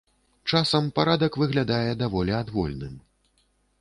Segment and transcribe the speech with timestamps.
[0.51, 2.97] Часам парадак выглядае даволі адвольным.